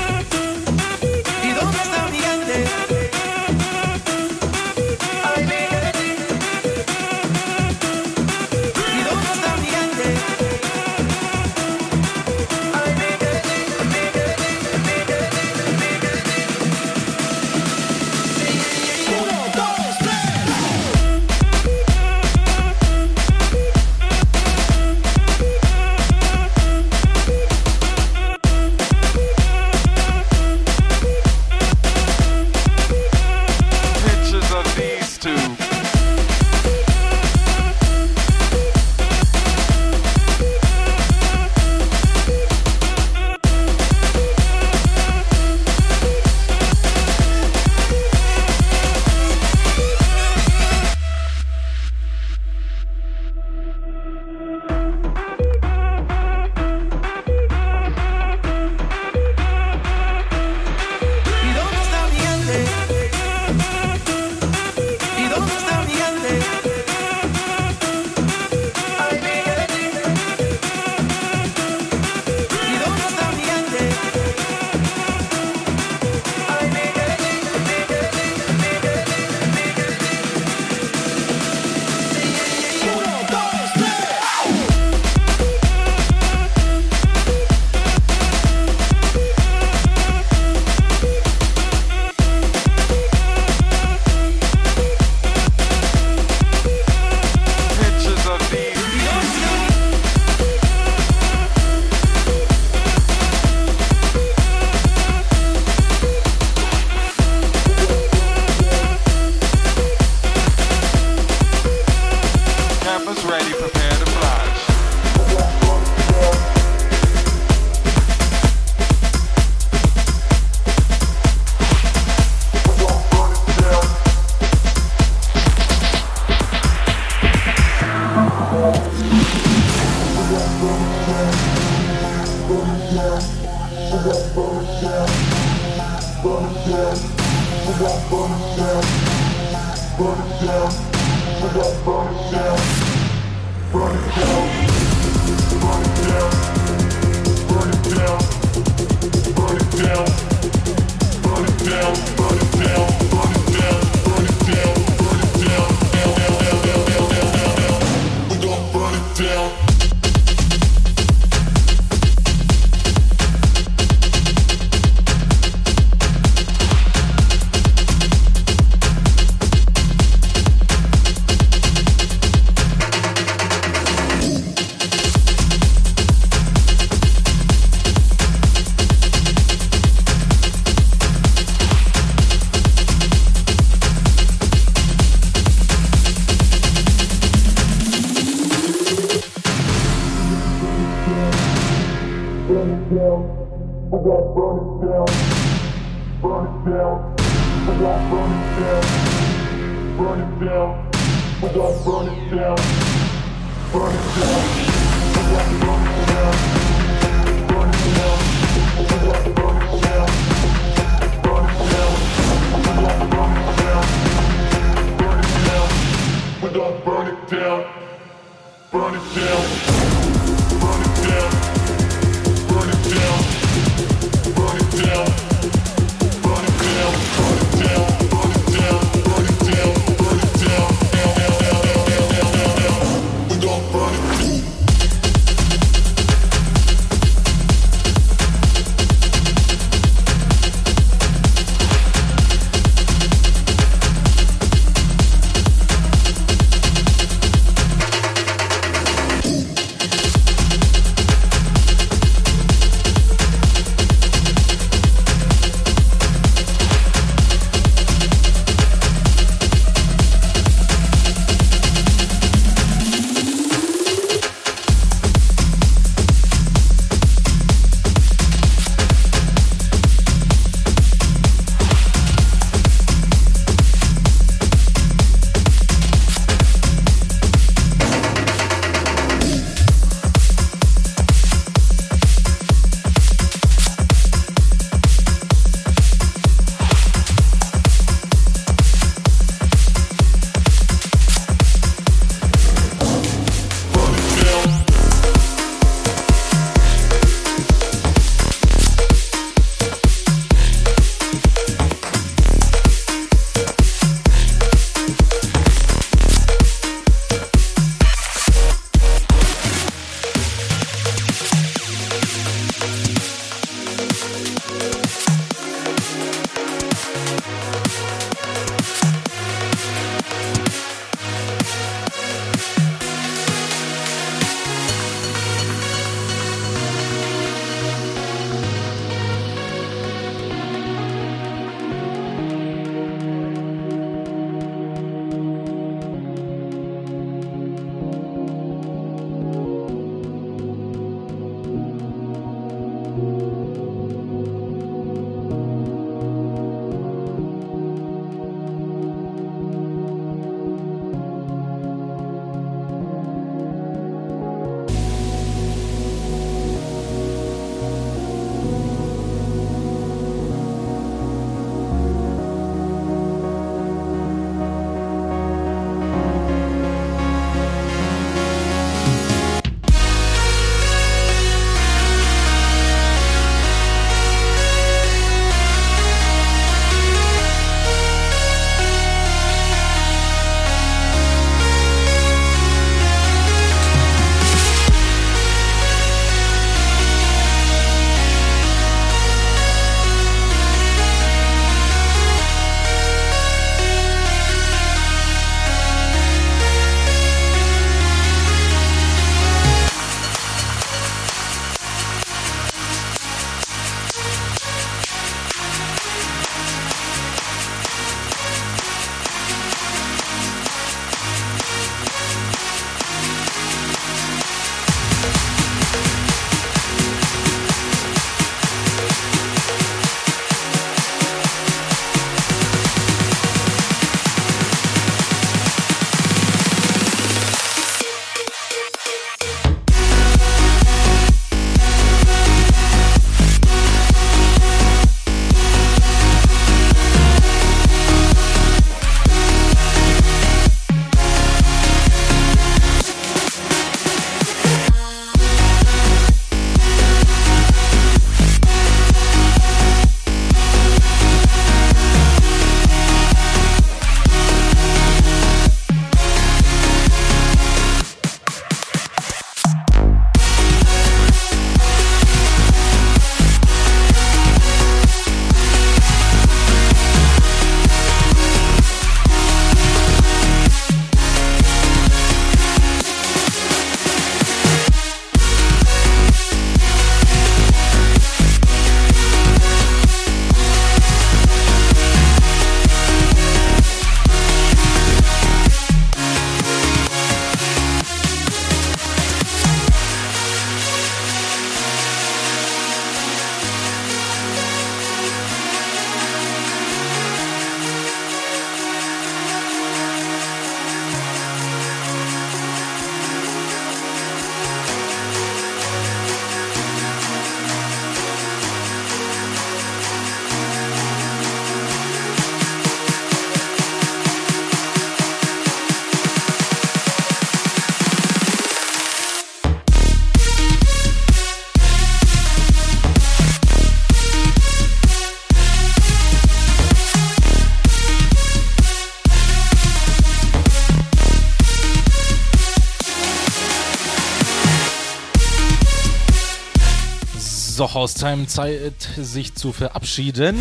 So, 537.81 537.85
Haustime 537.85 538.27
Zeit, 538.27 538.89
sich 538.95 539.33
zu 539.33 539.51
verabschieden. 539.53 540.37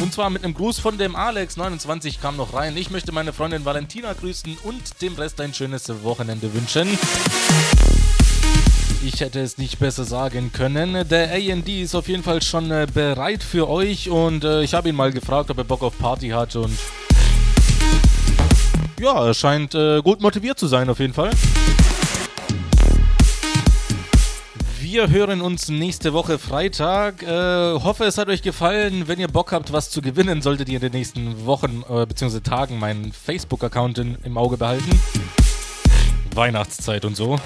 Und 0.00 0.12
zwar 0.12 0.30
mit 0.30 0.42
einem 0.42 0.52
Gruß 0.52 0.80
von 0.80 0.98
dem 0.98 1.14
Alex29 1.14 2.20
kam 2.20 2.36
noch 2.36 2.54
rein. 2.54 2.76
Ich 2.76 2.90
möchte 2.90 3.12
meine 3.12 3.32
Freundin 3.32 3.64
Valentina 3.64 4.12
grüßen 4.12 4.58
und 4.64 5.00
dem 5.00 5.14
Rest 5.14 5.40
ein 5.40 5.54
schönes 5.54 5.88
Wochenende 6.02 6.52
wünschen. 6.52 6.88
Ich 9.04 9.20
hätte 9.20 9.38
es 9.38 9.58
nicht 9.58 9.78
besser 9.78 10.04
sagen 10.04 10.50
können. 10.52 11.08
Der 11.08 11.30
AD 11.30 11.82
ist 11.82 11.94
auf 11.94 12.08
jeden 12.08 12.24
Fall 12.24 12.42
schon 12.42 12.68
äh, 12.72 12.88
bereit 12.92 13.44
für 13.44 13.68
euch 13.68 14.10
und 14.10 14.42
äh, 14.42 14.62
ich 14.62 14.74
habe 14.74 14.88
ihn 14.88 14.96
mal 14.96 15.12
gefragt, 15.12 15.50
ob 15.50 15.58
er 15.58 15.64
Bock 15.64 15.82
auf 15.84 15.96
Party 15.98 16.30
hat 16.30 16.56
und 16.56 16.76
ja, 18.98 19.24
er 19.24 19.34
scheint 19.34 19.76
äh, 19.76 20.02
gut 20.02 20.20
motiviert 20.20 20.58
zu 20.58 20.66
sein 20.66 20.90
auf 20.90 20.98
jeden 20.98 21.14
Fall. 21.14 21.30
Wir 24.88 25.10
hören 25.10 25.40
uns 25.40 25.68
nächste 25.68 26.12
Woche 26.12 26.38
Freitag. 26.38 27.20
Äh, 27.20 27.26
hoffe, 27.26 28.04
es 28.04 28.18
hat 28.18 28.28
euch 28.28 28.40
gefallen. 28.40 29.08
Wenn 29.08 29.18
ihr 29.18 29.26
Bock 29.26 29.50
habt, 29.50 29.72
was 29.72 29.90
zu 29.90 30.00
gewinnen, 30.00 30.42
solltet 30.42 30.68
ihr 30.68 30.76
in 30.76 30.80
den 30.80 30.92
nächsten 30.92 31.44
Wochen 31.44 31.82
äh, 31.88 32.06
bzw. 32.06 32.38
Tagen 32.38 32.78
meinen 32.78 33.10
Facebook-Account 33.10 33.98
im 33.98 34.38
Auge 34.38 34.56
behalten. 34.56 34.88
Weihnachtszeit 36.36 37.04
und 37.04 37.16
so. 37.16 37.36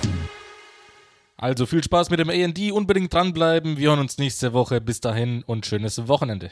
Also 1.39 1.65
viel 1.65 1.83
Spaß 1.83 2.11
mit 2.11 2.21
dem 2.21 2.29
AD, 2.29 2.73
unbedingt 2.73 3.15
dranbleiben. 3.15 3.79
Wir 3.79 3.89
hören 3.89 4.01
uns 4.01 4.19
nächste 4.19 4.53
Woche. 4.53 4.83
Bis 4.83 5.01
dahin 5.01 5.43
und 5.45 5.65
schönes 5.65 6.09
Wochenende. 6.09 6.51